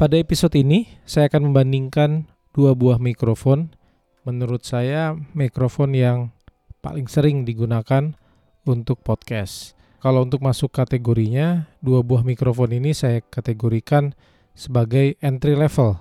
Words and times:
Pada 0.00 0.16
episode 0.16 0.56
ini, 0.56 0.88
saya 1.04 1.28
akan 1.28 1.52
membandingkan 1.52 2.24
dua 2.56 2.72
buah 2.72 2.96
mikrofon. 2.96 3.76
Menurut 4.24 4.64
saya, 4.64 5.12
mikrofon 5.36 5.92
yang 5.92 6.32
paling 6.80 7.04
sering 7.04 7.44
digunakan 7.44 8.16
untuk 8.64 9.04
podcast. 9.04 9.76
Kalau 10.00 10.24
untuk 10.24 10.40
masuk 10.40 10.72
kategorinya, 10.72 11.68
dua 11.84 12.00
buah 12.00 12.24
mikrofon 12.24 12.80
ini 12.80 12.96
saya 12.96 13.20
kategorikan 13.20 14.16
sebagai 14.56 15.20
entry 15.20 15.52
level. 15.52 16.00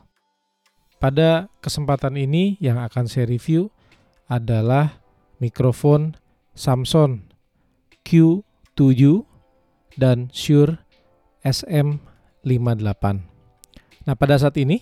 Pada 1.04 1.52
kesempatan 1.60 2.16
ini 2.16 2.56
yang 2.64 2.80
akan 2.80 3.04
saya 3.04 3.28
review 3.28 3.68
adalah 4.32 5.04
mikrofon 5.44 6.16
Samsung 6.56 7.28
Q7 8.08 9.28
dan 10.00 10.32
Shure 10.32 10.88
SM58. 11.44 13.39
Nah, 14.08 14.16
pada 14.16 14.40
saat 14.40 14.56
ini 14.56 14.80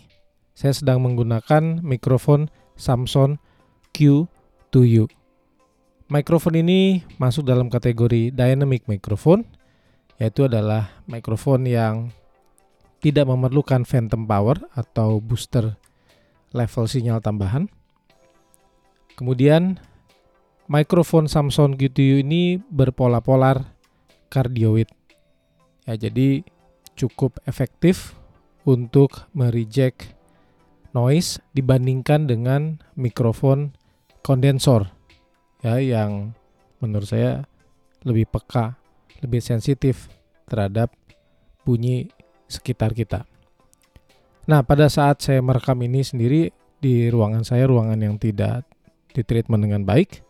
saya 0.57 0.73
sedang 0.73 1.01
menggunakan 1.01 1.81
mikrofon 1.81 2.49
Samsung 2.77 3.41
Q2U. 3.93 5.09
Mikrofon 6.07 6.55
ini 6.57 7.03
masuk 7.19 7.45
dalam 7.45 7.67
kategori 7.67 8.31
dynamic 8.31 8.85
microphone, 8.85 9.43
yaitu 10.21 10.45
adalah 10.45 11.03
mikrofon 11.09 11.67
yang 11.67 12.09
tidak 13.01 13.29
memerlukan 13.29 13.85
phantom 13.85 14.25
power 14.25 14.57
atau 14.73 15.21
booster 15.21 15.77
level 16.55 16.85
sinyal 16.89 17.21
tambahan. 17.21 17.69
Kemudian 19.17 19.81
mikrofon 20.69 21.25
Samsung 21.25 21.75
Q2U 21.75 22.21
ini 22.21 22.61
berpola-polar 22.69 23.65
cardioid. 24.29 24.89
Ya, 25.89 25.95
jadi 25.97 26.45
cukup 26.93 27.39
efektif 27.45 28.13
untuk 28.67 29.31
mereject 29.31 30.11
noise 30.91 31.39
dibandingkan 31.55 32.27
dengan 32.27 32.83
mikrofon 32.99 33.71
kondensor 34.19 34.91
ya 35.63 35.79
yang 35.79 36.35
menurut 36.83 37.07
saya 37.07 37.47
lebih 38.03 38.27
peka, 38.27 38.75
lebih 39.23 39.39
sensitif 39.39 40.11
terhadap 40.45 40.91
bunyi 41.63 42.11
sekitar 42.51 42.91
kita. 42.91 43.23
Nah, 44.47 44.63
pada 44.63 44.87
saat 44.87 45.19
saya 45.19 45.43
merekam 45.43 45.75
ini 45.83 46.03
sendiri 46.03 46.51
di 46.79 47.11
ruangan 47.11 47.43
saya, 47.43 47.67
ruangan 47.67 47.99
yang 47.99 48.15
tidak 48.15 48.63
ditreatment 49.11 49.67
dengan 49.67 49.83
baik, 49.83 50.23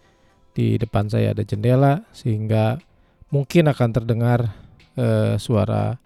di 0.58 0.80
depan 0.81 1.05
saya 1.05 1.38
ada 1.38 1.45
jendela 1.45 2.02
sehingga 2.15 2.81
mungkin 3.30 3.70
akan 3.70 3.89
terdengar 3.93 4.58
eh, 4.97 5.37
suara 5.37 6.02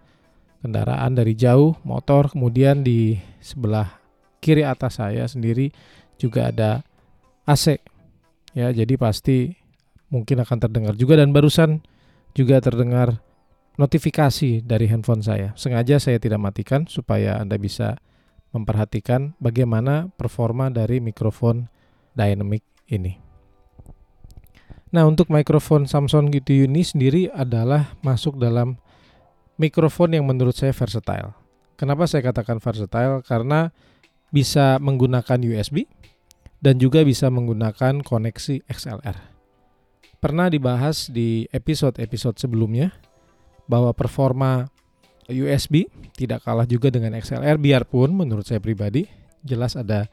kendaraan 0.61 1.17
dari 1.17 1.33
jauh, 1.33 1.75
motor, 1.81 2.29
kemudian 2.29 2.85
di 2.85 3.17
sebelah 3.41 4.01
kiri 4.41 4.61
atas 4.65 5.01
saya 5.01 5.25
sendiri 5.25 5.73
juga 6.21 6.53
ada 6.53 6.85
AC. 7.49 7.81
Ya, 8.53 8.69
jadi 8.69 8.95
pasti 8.95 9.57
mungkin 10.13 10.43
akan 10.43 10.57
terdengar 10.61 10.93
juga 10.95 11.17
dan 11.17 11.33
barusan 11.33 11.81
juga 12.37 12.61
terdengar 12.61 13.19
notifikasi 13.79 14.61
dari 14.61 14.85
handphone 14.91 15.23
saya. 15.23 15.55
Sengaja 15.57 15.97
saya 15.97 16.19
tidak 16.19 16.39
matikan 16.39 16.85
supaya 16.85 17.39
Anda 17.39 17.55
bisa 17.57 17.97
memperhatikan 18.51 19.39
bagaimana 19.39 20.11
performa 20.19 20.67
dari 20.67 20.99
mikrofon 20.99 21.71
dynamic 22.11 22.61
ini. 22.91 23.15
Nah, 24.91 25.07
untuk 25.07 25.31
mikrofon 25.31 25.87
Samsung 25.87 26.27
GTU 26.35 26.67
ini 26.67 26.83
sendiri 26.83 27.31
adalah 27.31 27.95
masuk 28.03 28.35
dalam 28.35 28.75
mikrofon 29.61 30.17
yang 30.17 30.25
menurut 30.25 30.57
saya 30.57 30.73
versatile. 30.73 31.37
Kenapa 31.77 32.09
saya 32.09 32.25
katakan 32.25 32.57
versatile? 32.57 33.21
Karena 33.21 33.69
bisa 34.33 34.81
menggunakan 34.81 35.37
USB 35.45 35.85
dan 36.57 36.81
juga 36.81 37.05
bisa 37.05 37.29
menggunakan 37.29 38.01
koneksi 38.01 38.65
XLR. 38.65 39.17
Pernah 40.21 40.49
dibahas 40.49 41.09
di 41.09 41.45
episode-episode 41.53 42.37
sebelumnya 42.41 42.93
bahwa 43.69 43.93
performa 43.93 44.69
USB 45.29 45.89
tidak 46.17 46.45
kalah 46.45 46.65
juga 46.65 46.89
dengan 46.89 47.17
XLR 47.17 47.57
biarpun 47.57 48.13
menurut 48.13 48.45
saya 48.45 48.61
pribadi 48.61 49.05
jelas 49.41 49.73
ada 49.73 50.09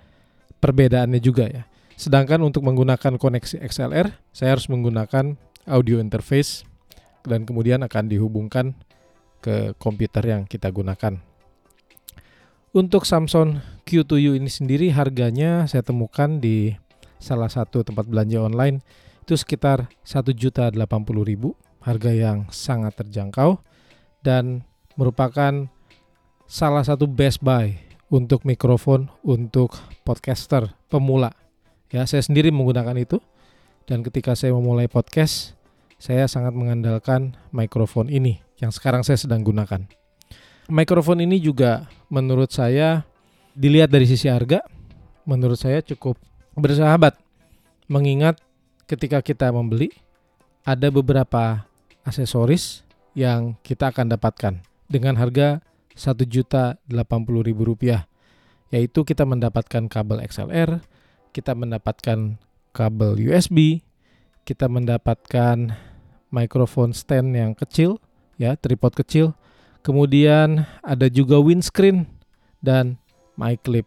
perbedaannya 0.60 1.20
juga 1.20 1.48
ya. 1.48 1.68
Sedangkan 1.98 2.40
untuk 2.40 2.64
menggunakan 2.64 3.20
koneksi 3.20 3.60
XLR 3.60 4.16
saya 4.32 4.56
harus 4.56 4.70
menggunakan 4.72 5.36
audio 5.68 6.00
interface 6.00 6.64
dan 7.28 7.44
kemudian 7.44 7.84
akan 7.84 8.08
dihubungkan 8.08 8.72
ke 9.38 9.74
komputer 9.78 10.34
yang 10.34 10.42
kita 10.44 10.68
gunakan. 10.70 11.18
Untuk 12.76 13.08
Samsung 13.08 13.64
Q2U 13.88 14.36
ini 14.36 14.52
sendiri 14.52 14.92
harganya 14.92 15.64
saya 15.64 15.80
temukan 15.80 16.36
di 16.36 16.76
salah 17.16 17.48
satu 17.48 17.80
tempat 17.80 18.04
belanja 18.04 18.44
online 18.44 18.84
itu 19.24 19.34
sekitar 19.34 19.88
1.080.000, 20.04 20.76
harga 21.84 22.10
yang 22.12 22.48
sangat 22.52 22.92
terjangkau 23.00 23.60
dan 24.24 24.64
merupakan 24.96 25.68
salah 26.48 26.84
satu 26.84 27.04
best 27.04 27.40
buy 27.44 27.76
untuk 28.08 28.44
mikrofon 28.48 29.12
untuk 29.20 29.76
podcaster 30.04 30.72
pemula. 30.88 31.32
Ya, 31.88 32.04
saya 32.04 32.24
sendiri 32.24 32.52
menggunakan 32.52 32.96
itu 33.00 33.20
dan 33.88 34.04
ketika 34.04 34.36
saya 34.36 34.52
memulai 34.52 34.88
podcast, 34.88 35.56
saya 35.96 36.28
sangat 36.28 36.52
mengandalkan 36.52 37.36
mikrofon 37.52 38.12
ini 38.12 38.47
yang 38.58 38.74
sekarang 38.74 39.06
saya 39.06 39.18
sedang 39.18 39.46
gunakan. 39.46 39.86
Mikrofon 40.68 41.24
ini 41.24 41.40
juga 41.40 41.88
menurut 42.12 42.52
saya 42.52 43.08
dilihat 43.56 43.88
dari 43.88 44.04
sisi 44.04 44.28
harga, 44.28 44.60
menurut 45.24 45.56
saya 45.56 45.80
cukup 45.80 46.20
bersahabat. 46.58 47.16
Mengingat 47.88 48.36
ketika 48.84 49.24
kita 49.24 49.48
membeli 49.48 49.88
ada 50.60 50.92
beberapa 50.92 51.64
aksesoris 52.04 52.84
yang 53.16 53.56
kita 53.64 53.88
akan 53.88 54.12
dapatkan 54.12 54.60
dengan 54.92 55.16
harga 55.16 55.64
Rp1.080.000 55.96 58.04
yaitu 58.68 59.00
kita 59.00 59.24
mendapatkan 59.24 59.88
kabel 59.88 60.20
XLR, 60.28 60.84
kita 61.32 61.56
mendapatkan 61.56 62.36
kabel 62.76 63.16
USB, 63.16 63.80
kita 64.44 64.68
mendapatkan 64.68 65.72
mikrofon 66.28 66.92
stand 66.92 67.32
yang 67.32 67.56
kecil 67.56 67.96
ya 68.40 68.56
tripod 68.56 68.94
kecil. 68.94 69.36
Kemudian 69.82 70.64
ada 70.80 71.06
juga 71.10 71.38
windscreen 71.42 72.06
dan 72.62 72.96
mic 73.34 73.62
clip. 73.62 73.86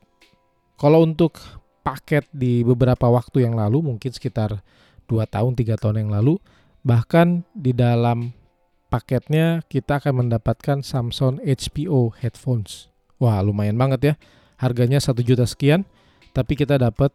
Kalau 0.80 1.04
untuk 1.04 1.38
paket 1.82 2.26
di 2.32 2.62
beberapa 2.62 3.10
waktu 3.10 3.46
yang 3.46 3.58
lalu, 3.58 3.82
mungkin 3.82 4.12
sekitar 4.14 4.62
2 5.10 5.28
tahun, 5.28 5.54
3 5.58 5.78
tahun 5.78 6.06
yang 6.06 6.12
lalu, 6.14 6.38
bahkan 6.82 7.46
di 7.54 7.76
dalam 7.76 8.34
paketnya 8.90 9.62
kita 9.70 10.02
akan 10.02 10.26
mendapatkan 10.26 10.82
Samsung 10.82 11.42
HPO 11.44 12.18
headphones. 12.18 12.90
Wah, 13.22 13.42
lumayan 13.46 13.78
banget 13.78 14.02
ya. 14.02 14.14
Harganya 14.58 14.98
1 14.98 15.22
juta 15.22 15.46
sekian, 15.46 15.86
tapi 16.34 16.58
kita 16.58 16.82
dapat 16.82 17.14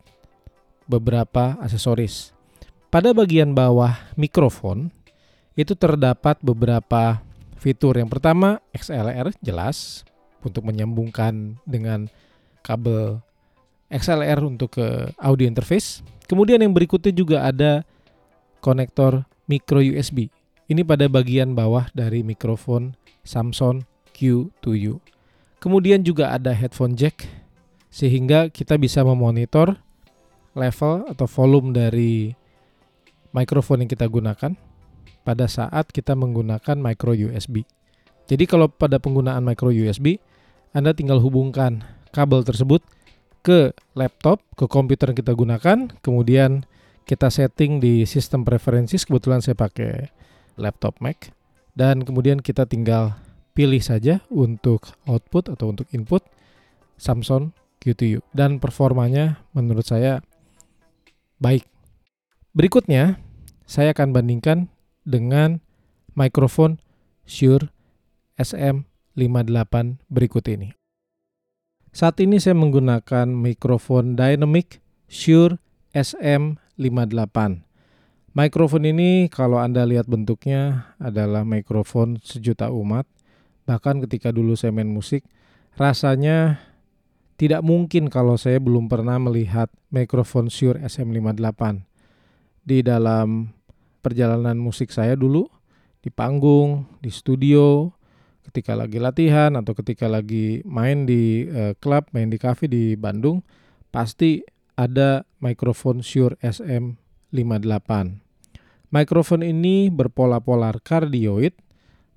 beberapa 0.86 1.58
aksesoris. 1.58 2.30
Pada 2.86 3.10
bagian 3.10 3.50
bawah 3.50 3.98
mikrofon 4.14 4.94
itu 5.58 5.74
terdapat 5.74 6.38
beberapa 6.38 7.25
fitur. 7.56 7.98
Yang 7.98 8.16
pertama 8.16 8.62
XLR 8.72 9.34
jelas 9.42 10.06
untuk 10.44 10.62
menyambungkan 10.68 11.58
dengan 11.66 12.06
kabel 12.62 13.20
XLR 13.90 14.42
untuk 14.42 14.78
ke 14.78 14.86
audio 15.18 15.46
interface. 15.46 16.02
Kemudian 16.26 16.58
yang 16.58 16.74
berikutnya 16.74 17.14
juga 17.14 17.46
ada 17.46 17.86
konektor 18.58 19.26
micro 19.46 19.78
USB. 19.78 20.30
Ini 20.66 20.82
pada 20.82 21.06
bagian 21.06 21.54
bawah 21.54 21.86
dari 21.94 22.26
mikrofon 22.26 22.98
Samsung 23.22 23.86
Q2U. 24.10 24.98
Kemudian 25.62 26.02
juga 26.02 26.34
ada 26.34 26.50
headphone 26.50 26.98
jack 26.98 27.26
sehingga 27.90 28.50
kita 28.50 28.74
bisa 28.74 29.06
memonitor 29.06 29.78
level 30.58 31.06
atau 31.06 31.26
volume 31.30 31.70
dari 31.70 32.34
mikrofon 33.30 33.86
yang 33.86 33.90
kita 33.90 34.10
gunakan 34.10 34.58
pada 35.26 35.50
saat 35.50 35.90
kita 35.90 36.14
menggunakan 36.14 36.78
micro 36.78 37.10
USB. 37.10 37.66
Jadi 38.30 38.46
kalau 38.46 38.70
pada 38.70 39.02
penggunaan 39.02 39.42
micro 39.42 39.74
USB, 39.74 40.22
Anda 40.70 40.94
tinggal 40.94 41.18
hubungkan 41.18 41.82
kabel 42.14 42.46
tersebut 42.46 42.86
ke 43.42 43.74
laptop, 43.98 44.38
ke 44.54 44.70
komputer 44.70 45.10
yang 45.10 45.18
kita 45.18 45.34
gunakan, 45.34 45.78
kemudian 45.98 46.62
kita 47.06 47.26
setting 47.30 47.82
di 47.82 48.06
sistem 48.06 48.46
preferences, 48.46 49.02
kebetulan 49.02 49.42
saya 49.42 49.58
pakai 49.58 50.10
laptop 50.58 50.98
Mac, 51.02 51.30
dan 51.74 52.02
kemudian 52.02 52.38
kita 52.42 52.66
tinggal 52.66 53.18
pilih 53.54 53.78
saja 53.82 54.22
untuk 54.30 54.90
output 55.06 55.50
atau 55.54 55.70
untuk 55.74 55.86
input 55.94 56.22
Samsung 56.98 57.54
Q2U 57.80 58.24
dan 58.34 58.58
performanya 58.58 59.46
menurut 59.54 59.86
saya 59.86 60.20
baik. 61.38 61.64
Berikutnya, 62.56 63.20
saya 63.68 63.92
akan 63.92 64.16
bandingkan 64.16 64.72
dengan 65.06 65.62
mikrofon 66.18 66.82
Shure 67.22 67.70
SM58 68.36 70.02
berikut 70.10 70.44
ini. 70.50 70.74
Saat 71.96 72.20
ini 72.20 72.36
saya 72.36 72.52
menggunakan 72.52 73.24
mikrofon 73.30 74.18
Dynamic 74.18 74.84
Shure 75.08 75.56
SM58. 75.96 77.64
Mikrofon 78.36 78.84
ini 78.84 79.32
kalau 79.32 79.56
Anda 79.56 79.88
lihat 79.88 80.04
bentuknya 80.04 80.92
adalah 81.00 81.48
mikrofon 81.48 82.20
sejuta 82.20 82.68
umat. 82.68 83.08
Bahkan 83.64 84.04
ketika 84.04 84.28
dulu 84.28 84.52
saya 84.60 84.76
main 84.76 84.92
musik, 84.92 85.24
rasanya 85.80 86.60
tidak 87.40 87.64
mungkin 87.64 88.12
kalau 88.12 88.36
saya 88.36 88.60
belum 88.60 88.92
pernah 88.92 89.16
melihat 89.16 89.72
mikrofon 89.88 90.52
Shure 90.52 90.84
SM58. 90.84 91.80
Di 92.66 92.84
dalam 92.84 93.55
perjalanan 94.06 94.54
musik 94.54 94.94
saya 94.94 95.18
dulu, 95.18 95.50
di 95.98 96.14
panggung, 96.14 96.86
di 97.02 97.10
studio, 97.10 97.90
ketika 98.46 98.78
lagi 98.78 99.02
latihan 99.02 99.58
atau 99.58 99.74
ketika 99.74 100.06
lagi 100.06 100.62
main 100.62 101.02
di 101.02 101.50
uh, 101.50 101.74
klub, 101.82 102.06
main 102.14 102.30
di 102.30 102.38
cafe 102.38 102.70
di 102.70 102.94
Bandung, 102.94 103.42
pasti 103.90 104.46
ada 104.78 105.26
mikrofon 105.42 106.06
Shure 106.06 106.38
SM58. 106.38 107.90
Mikrofon 108.94 109.42
ini 109.42 109.90
berpola 109.90 110.38
polar 110.38 110.78
kardioid, 110.78 111.58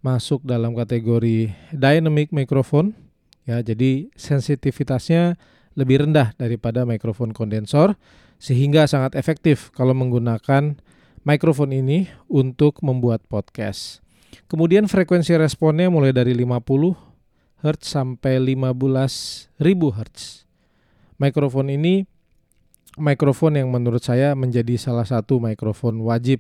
masuk 0.06 0.46
dalam 0.46 0.78
kategori 0.78 1.50
dynamic 1.74 2.30
microphone, 2.30 2.94
ya. 3.50 3.66
Jadi 3.66 4.14
sensitivitasnya 4.14 5.42
lebih 5.74 6.06
rendah 6.06 6.38
daripada 6.38 6.86
mikrofon 6.86 7.34
kondensor, 7.34 7.98
sehingga 8.38 8.86
sangat 8.86 9.18
efektif 9.18 9.74
kalau 9.74 9.98
menggunakan 9.98 10.78
mikrofon 11.24 11.76
ini 11.76 12.08
untuk 12.30 12.80
membuat 12.86 13.24
podcast. 13.28 14.04
Kemudian 14.46 14.86
frekuensi 14.86 15.34
responnya 15.38 15.90
mulai 15.90 16.14
dari 16.14 16.34
50 16.38 17.10
Hz 17.60 17.80
sampai 17.84 18.40
15.000 18.40 19.60
Hz. 19.60 20.48
Mikrofon 21.20 21.68
ini 21.74 22.08
mikrofon 22.96 23.60
yang 23.60 23.70
menurut 23.72 24.04
saya 24.04 24.36
menjadi 24.36 24.80
salah 24.80 25.08
satu 25.08 25.44
mikrofon 25.44 26.00
wajib 26.04 26.40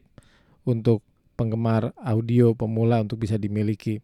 untuk 0.64 1.04
penggemar 1.40 1.96
audio 2.00 2.52
pemula 2.52 3.04
untuk 3.04 3.24
bisa 3.24 3.40
dimiliki. 3.40 4.04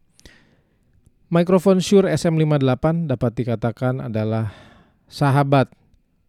Mikrofon 1.27 1.81
Shure 1.81 2.13
SM58 2.15 3.11
dapat 3.11 3.31
dikatakan 3.35 4.07
adalah 4.07 4.55
sahabat 5.09 5.67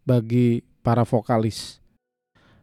bagi 0.09 0.67
para 0.83 1.07
vokalis. 1.07 1.79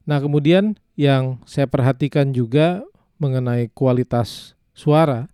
Nah, 0.04 0.20
kemudian 0.20 0.76
yang 0.94 1.42
saya 1.50 1.66
perhatikan 1.66 2.34
juga 2.34 2.86
mengenai 3.18 3.70
kualitas 3.74 4.54
suara, 4.74 5.30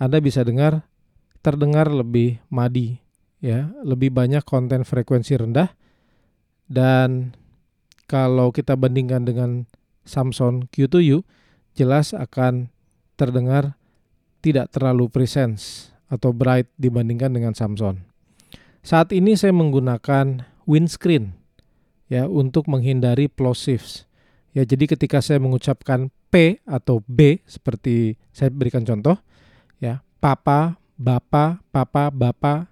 Anda 0.00 0.20
bisa 0.20 0.44
dengar 0.44 0.84
terdengar 1.40 1.88
lebih 1.88 2.40
madi 2.52 3.00
ya, 3.40 3.72
lebih 3.80 4.12
banyak 4.12 4.44
konten 4.44 4.84
frekuensi 4.84 5.36
rendah 5.40 5.72
dan 6.68 7.32
kalau 8.10 8.50
kita 8.50 8.76
bandingkan 8.76 9.24
dengan 9.24 9.50
Samsung 10.04 10.68
Q2U 10.74 11.22
jelas 11.78 12.12
akan 12.12 12.68
terdengar 13.14 13.78
tidak 14.40 14.72
terlalu 14.72 15.06
presence 15.12 15.92
atau 16.10 16.34
bright 16.34 16.66
dibandingkan 16.80 17.30
dengan 17.30 17.54
Samsung. 17.54 18.02
Saat 18.80 19.12
ini 19.12 19.36
saya 19.36 19.52
menggunakan 19.52 20.48
windscreen 20.64 21.36
ya 22.10 22.26
untuk 22.26 22.66
menghindari 22.66 23.30
plosives. 23.30 24.09
Ya, 24.50 24.66
jadi 24.66 24.90
ketika 24.90 25.22
saya 25.22 25.38
mengucapkan 25.38 26.10
P 26.30 26.58
atau 26.66 27.02
B 27.06 27.42
seperti 27.46 28.18
saya 28.34 28.50
berikan 28.50 28.82
contoh 28.82 29.14
ya, 29.78 30.02
papa, 30.18 30.78
bapa, 30.98 31.62
papa, 31.70 32.10
bapa, 32.10 32.70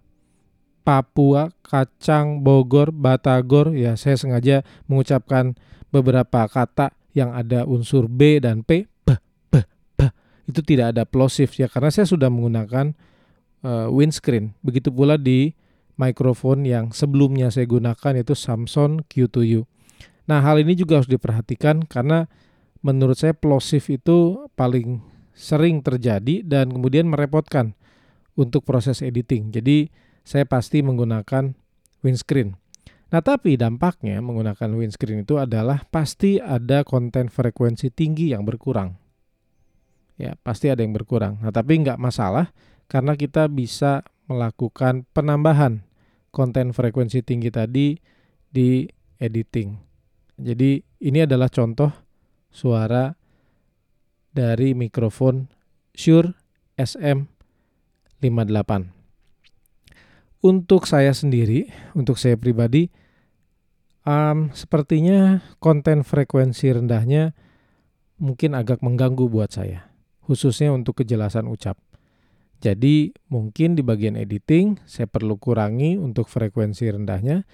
Papua, 0.89 1.53
kacang, 1.61 2.41
Bogor, 2.41 2.97
Batagor, 2.97 3.77
ya 3.77 3.93
saya 4.01 4.17
sengaja 4.17 4.65
mengucapkan 4.89 5.53
beberapa 5.93 6.49
kata 6.49 6.97
yang 7.13 7.37
ada 7.37 7.69
unsur 7.69 8.09
B 8.09 8.41
dan 8.41 8.65
P, 8.65 8.89
b, 9.05 9.21
b, 9.53 9.69
b, 10.01 10.01
itu 10.49 10.65
tidak 10.65 10.97
ada 10.97 11.05
plosive 11.05 11.53
ya 11.61 11.69
karena 11.69 11.93
saya 11.93 12.09
sudah 12.09 12.33
menggunakan 12.33 12.97
uh, 13.69 13.93
windscreen. 13.93 14.57
Begitu 14.65 14.89
pula 14.89 15.21
di 15.21 15.53
mikrofon 16.01 16.65
yang 16.65 16.89
sebelumnya 16.97 17.53
saya 17.53 17.69
gunakan 17.69 18.17
yaitu 18.17 18.33
Samsung 18.33 19.05
Q2U. 19.13 19.69
Nah, 20.29 20.45
hal 20.45 20.61
ini 20.61 20.77
juga 20.77 21.01
harus 21.01 21.09
diperhatikan 21.09 21.89
karena 21.89 22.29
menurut 22.85 23.17
saya 23.17 23.33
plosive 23.33 23.97
itu 23.97 24.47
paling 24.53 25.01
sering 25.33 25.81
terjadi 25.81 26.45
dan 26.45 26.69
kemudian 26.69 27.09
merepotkan 27.09 27.73
untuk 28.37 28.69
proses 28.69 29.01
editing. 29.01 29.49
Jadi, 29.51 29.89
saya 30.23 30.45
pasti 30.45 30.85
menggunakan 30.85 31.57
windscreen. 32.05 32.61
Nah, 33.09 33.25
tapi 33.25 33.57
dampaknya 33.57 34.21
menggunakan 34.21 34.69
windscreen 34.77 35.25
itu 35.25 35.41
adalah 35.41 35.89
pasti 35.89 36.37
ada 36.37 36.85
konten 36.85 37.33
frekuensi 37.33 37.89
tinggi 37.89 38.37
yang 38.37 38.45
berkurang. 38.45 39.01
Ya, 40.21 40.37
pasti 40.45 40.69
ada 40.69 40.85
yang 40.85 40.93
berkurang. 40.93 41.41
Nah, 41.41 41.49
tapi 41.49 41.81
nggak 41.81 41.97
masalah 41.97 42.53
karena 42.85 43.17
kita 43.17 43.49
bisa 43.49 44.05
melakukan 44.29 45.09
penambahan 45.17 45.89
konten 46.29 46.77
frekuensi 46.77 47.25
tinggi 47.25 47.49
tadi 47.49 47.97
di 48.53 48.85
editing. 49.17 49.88
Jadi, 50.39 50.81
ini 51.03 51.19
adalah 51.27 51.51
contoh 51.51 51.91
suara 52.49 53.11
dari 54.31 54.73
mikrofon 54.73 55.51
Shure 55.91 56.31
SM58. 56.79 58.71
Untuk 60.39 60.87
saya 60.87 61.11
sendiri, 61.11 61.67
untuk 61.99 62.15
saya 62.15 62.39
pribadi, 62.39 62.87
um, 64.07 64.55
sepertinya 64.55 65.43
konten 65.59 66.07
frekuensi 66.07 66.71
rendahnya 66.71 67.35
mungkin 68.23 68.55
agak 68.55 68.79
mengganggu 68.79 69.27
buat 69.27 69.51
saya, 69.51 69.91
khususnya 70.23 70.71
untuk 70.71 71.03
kejelasan 71.03 71.51
ucap. 71.51 71.75
Jadi 72.59 73.15
mungkin 73.31 73.79
di 73.79 73.87
bagian 73.87 74.19
editing 74.19 74.83
saya 74.83 75.07
perlu 75.07 75.39
kurangi 75.39 75.95
untuk 75.95 76.27
frekuensi 76.27 76.91
rendahnya 76.91 77.47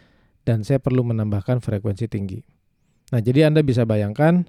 dan 0.49 0.65
saya 0.65 0.81
perlu 0.81 1.05
menambahkan 1.05 1.61
frekuensi 1.61 2.09
tinggi. 2.09 2.54
Nah, 3.13 3.21
jadi 3.21 3.51
Anda 3.51 3.61
bisa 3.61 3.85
bayangkan 3.85 4.49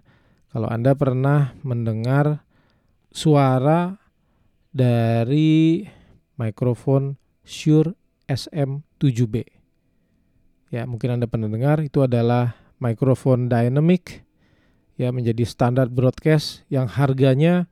kalau 0.56 0.72
Anda 0.72 0.96
pernah 0.96 1.52
mendengar 1.66 2.46
suara 3.12 4.00
dari 4.72 5.84
mikrofon 6.40 7.20
Shure 7.44 7.96
SM7B. 8.28 9.44
Ya, 10.72 10.88
mungkin 10.88 11.20
Anda 11.20 11.28
pernah 11.28 11.52
dengar 11.52 11.84
itu 11.84 12.04
adalah 12.04 12.56
mikrofon 12.80 13.48
dynamic 13.48 14.26
ya 14.96 15.12
menjadi 15.12 15.44
standar 15.44 15.92
broadcast 15.92 16.64
yang 16.72 16.88
harganya 16.88 17.68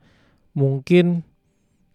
mungkin 0.55 1.23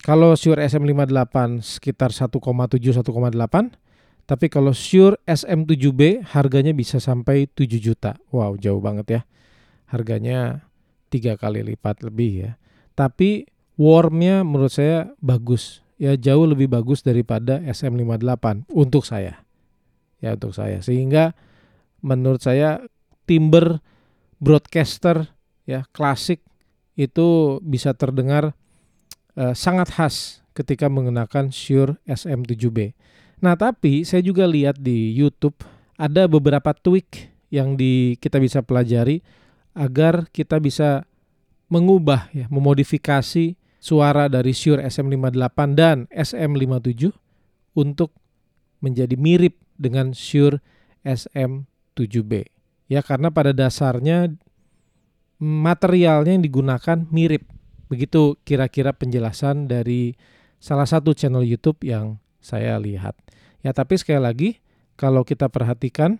kalau 0.04 0.37
Shure 0.38 0.64
SM58 0.64 1.37
sekitar 1.61 2.11
1,7 2.12 2.38
1,8 2.38 3.88
tapi 4.28 4.52
kalau 4.52 4.76
Shure 4.76 5.16
SM7B 5.25 6.20
harganya 6.37 6.76
bisa 6.76 7.00
sampai 7.00 7.49
7 7.49 7.80
juta. 7.80 8.20
Wow, 8.28 8.61
jauh 8.61 8.76
banget 8.76 9.06
ya. 9.08 9.20
Harganya 9.88 10.68
tiga 11.08 11.40
kali 11.40 11.64
lipat 11.64 12.04
lebih 12.04 12.44
ya. 12.44 12.52
Tapi 12.92 13.49
warmnya 13.80 14.44
menurut 14.44 14.68
saya 14.68 15.16
bagus 15.25 15.80
ya 15.97 16.12
jauh 16.12 16.44
lebih 16.44 16.68
bagus 16.68 17.00
daripada 17.00 17.56
SM58 17.64 18.68
untuk 18.68 19.08
saya. 19.08 19.49
Ya 20.20 20.37
untuk 20.37 20.52
saya. 20.52 20.85
Sehingga 20.85 21.32
menurut 22.04 22.44
saya 22.44 22.85
timber 23.25 23.80
broadcaster 24.44 25.32
ya 25.64 25.88
klasik 25.97 26.44
itu 27.00 27.58
bisa 27.64 27.97
terdengar 27.97 28.52
eh, 29.40 29.56
sangat 29.56 29.88
khas 29.88 30.44
ketika 30.52 30.92
menggunakan 30.92 31.49
Shure 31.49 31.97
SM7B. 32.04 32.92
Nah, 33.38 33.54
tapi 33.54 34.02
saya 34.02 34.23
juga 34.23 34.47
lihat 34.47 34.83
di 34.83 35.14
YouTube 35.14 35.54
ada 35.95 36.26
beberapa 36.26 36.75
tweak 36.75 37.30
yang 37.54 37.78
di 37.78 38.18
kita 38.18 38.42
bisa 38.42 38.61
pelajari 38.61 39.23
agar 39.78 40.26
kita 40.35 40.59
bisa 40.59 41.07
mengubah 41.71 42.28
ya, 42.35 42.50
memodifikasi 42.50 43.54
suara 43.78 44.26
dari 44.26 44.50
Shure 44.50 44.83
SM58 44.83 45.59
dan 45.78 45.97
SM57 46.11 47.14
untuk 47.78 48.11
menjadi 48.83 49.14
mirip 49.14 49.54
dengan 49.78 50.11
Shure 50.11 50.59
SM7B. 51.07 52.50
Ya, 52.90 53.04
karena 53.07 53.30
pada 53.30 53.54
dasarnya 53.54 54.35
materialnya 55.38 56.35
yang 56.35 56.45
digunakan 56.45 56.99
mirip. 57.14 57.47
Begitu 57.87 58.37
kira-kira 58.42 58.92
penjelasan 58.92 59.71
dari 59.71 60.18
salah 60.59 60.85
satu 60.85 61.14
channel 61.14 61.47
YouTube 61.47 61.80
yang 61.87 62.18
saya 62.38 62.78
lihat. 62.78 63.14
Ya, 63.62 63.75
tapi 63.75 63.99
sekali 63.99 64.23
lagi 64.23 64.49
kalau 64.95 65.23
kita 65.23 65.50
perhatikan 65.50 66.18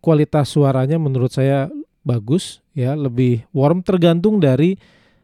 kualitas 0.00 0.50
suaranya 0.50 0.96
menurut 0.96 1.30
saya 1.30 1.68
bagus 2.02 2.64
ya, 2.72 2.96
lebih 2.96 3.44
warm 3.52 3.84
tergantung 3.84 4.40
dari 4.40 4.80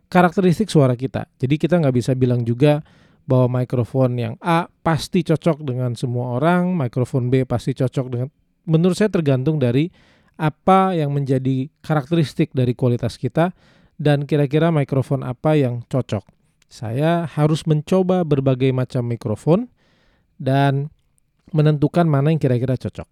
karakteristik 0.06 0.70
suara 0.70 0.94
kita. 0.94 1.26
Jadi 1.40 1.54
kita 1.56 1.80
nggak 1.80 1.96
bisa 1.96 2.12
bilang 2.14 2.46
juga 2.46 2.82
bahwa 3.26 3.62
mikrofon 3.62 4.14
yang 4.14 4.34
A 4.38 4.70
pasti 4.86 5.26
cocok 5.26 5.66
dengan 5.66 5.98
semua 5.98 6.38
orang, 6.38 6.70
mikrofon 6.78 7.26
B 7.26 7.42
pasti 7.42 7.74
cocok 7.74 8.06
dengan 8.06 8.28
menurut 8.66 8.94
saya 8.94 9.10
tergantung 9.10 9.58
dari 9.58 9.90
apa 10.38 10.94
yang 10.94 11.10
menjadi 11.10 11.66
karakteristik 11.80 12.52
dari 12.52 12.76
kualitas 12.76 13.16
kita 13.18 13.50
dan 13.96 14.28
kira-kira 14.28 14.68
mikrofon 14.70 15.24
apa 15.26 15.56
yang 15.58 15.82
cocok. 15.88 16.22
Saya 16.66 17.24
harus 17.24 17.64
mencoba 17.64 18.22
berbagai 18.22 18.70
macam 18.74 19.06
mikrofon 19.06 19.70
dan 20.36 20.92
menentukan 21.52 22.04
mana 22.08 22.32
yang 22.32 22.40
kira-kira 22.40 22.76
cocok. 22.76 23.08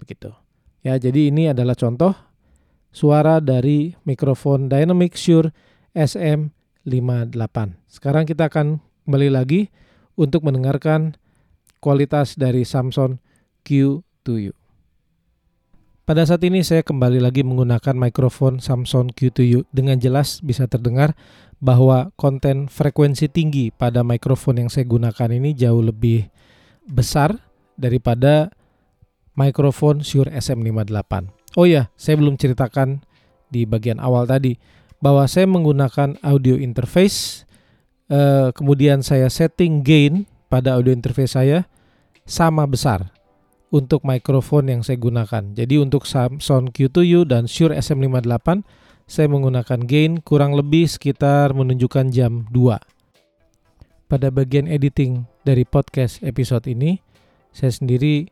Begitu. 0.00 0.30
Ya, 0.84 1.00
jadi 1.00 1.32
ini 1.32 1.48
adalah 1.48 1.72
contoh 1.78 2.12
suara 2.92 3.40
dari 3.40 3.96
mikrofon 4.04 4.68
Dynamic 4.68 5.16
Shure 5.16 5.50
SM58. 5.96 7.56
Sekarang 7.88 8.24
kita 8.28 8.52
akan 8.52 8.82
kembali 9.08 9.28
lagi 9.32 9.72
untuk 10.14 10.44
mendengarkan 10.44 11.16
kualitas 11.80 12.36
dari 12.36 12.64
Samsung 12.64 13.20
Q2U. 13.64 14.63
Pada 16.04 16.20
saat 16.28 16.44
ini 16.44 16.60
saya 16.60 16.84
kembali 16.84 17.16
lagi 17.16 17.40
menggunakan 17.40 17.96
mikrofon 17.96 18.60
Samsung 18.60 19.16
Q2U 19.16 19.64
dengan 19.72 19.96
jelas 19.96 20.44
bisa 20.44 20.68
terdengar 20.68 21.16
bahwa 21.64 22.12
konten 22.20 22.68
frekuensi 22.68 23.32
tinggi 23.32 23.72
pada 23.72 24.04
mikrofon 24.04 24.60
yang 24.60 24.68
saya 24.68 24.84
gunakan 24.84 25.32
ini 25.32 25.56
jauh 25.56 25.80
lebih 25.80 26.28
besar 26.84 27.40
daripada 27.80 28.52
mikrofon 29.32 30.04
Shure 30.04 30.28
SM58. 30.28 31.24
Oh 31.56 31.64
ya, 31.64 31.88
saya 31.96 32.20
belum 32.20 32.36
ceritakan 32.36 33.00
di 33.48 33.64
bagian 33.64 33.96
awal 33.96 34.28
tadi 34.28 34.60
bahwa 35.00 35.24
saya 35.24 35.48
menggunakan 35.48 36.20
audio 36.20 36.60
interface 36.60 37.48
eh, 38.12 38.52
kemudian 38.52 39.00
saya 39.00 39.32
setting 39.32 39.80
gain 39.80 40.28
pada 40.52 40.76
audio 40.76 40.92
interface 40.92 41.32
saya 41.32 41.64
sama 42.28 42.68
besar 42.68 43.13
untuk 43.74 44.06
mikrofon 44.06 44.70
yang 44.70 44.80
saya 44.86 45.02
gunakan. 45.02 45.50
Jadi 45.50 45.82
untuk 45.82 46.06
Samsung 46.06 46.70
Q2U 46.70 47.26
dan 47.26 47.50
Shure 47.50 47.74
SM58 47.74 48.62
saya 49.10 49.26
menggunakan 49.26 49.82
gain 49.82 50.22
kurang 50.22 50.54
lebih 50.54 50.86
sekitar 50.86 51.50
menunjukkan 51.58 52.14
jam 52.14 52.46
2. 52.54 52.78
Pada 54.06 54.30
bagian 54.30 54.70
editing 54.70 55.26
dari 55.42 55.66
podcast 55.66 56.22
episode 56.22 56.70
ini, 56.70 57.02
saya 57.50 57.74
sendiri 57.74 58.30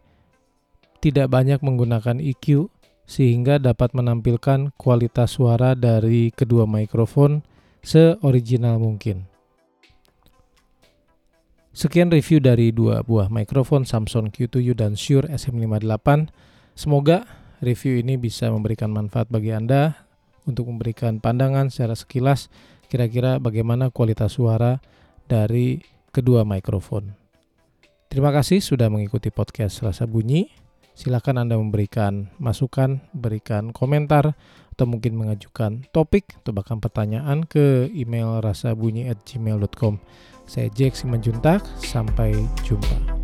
tidak 1.02 1.26
banyak 1.26 1.58
menggunakan 1.58 2.22
EQ 2.22 2.70
sehingga 3.02 3.58
dapat 3.58 3.92
menampilkan 3.98 4.70
kualitas 4.78 5.34
suara 5.34 5.74
dari 5.74 6.30
kedua 6.30 6.70
mikrofon 6.70 7.42
seoriginal 7.82 8.78
mungkin. 8.78 9.31
Sekian 11.82 12.14
review 12.14 12.38
dari 12.38 12.70
dua 12.70 13.02
buah 13.02 13.26
mikrofon 13.26 13.82
Samsung 13.82 14.30
Q2U 14.30 14.78
dan 14.78 14.94
Shure 14.94 15.26
SM58. 15.26 16.30
Semoga 16.78 17.26
review 17.58 17.98
ini 17.98 18.14
bisa 18.14 18.54
memberikan 18.54 18.94
manfaat 18.94 19.26
bagi 19.26 19.50
Anda 19.50 19.98
untuk 20.46 20.70
memberikan 20.70 21.18
pandangan 21.18 21.74
secara 21.74 21.98
sekilas 21.98 22.54
kira-kira 22.86 23.42
bagaimana 23.42 23.90
kualitas 23.90 24.38
suara 24.38 24.78
dari 25.26 25.82
kedua 26.14 26.46
mikrofon. 26.46 27.18
Terima 28.06 28.30
kasih 28.30 28.62
sudah 28.62 28.86
mengikuti 28.86 29.34
podcast 29.34 29.82
Rasa 29.82 30.06
Bunyi. 30.06 30.54
Silakan 30.94 31.42
Anda 31.42 31.58
memberikan 31.58 32.30
masukan, 32.38 33.02
berikan 33.10 33.74
komentar, 33.74 34.38
atau 34.72 34.86
mungkin 34.88 35.18
mengajukan 35.18 35.84
topik 35.92 36.30
atau 36.40 36.54
bahkan 36.56 36.80
pertanyaan 36.80 37.44
ke 37.44 37.92
email 37.92 38.40
rasabunyi@gmail.com. 38.40 39.98
Saya 40.52 40.68
Jack 40.76 41.00
Simanjuntak, 41.00 41.64
sampai 41.80 42.36
jumpa. 42.60 43.21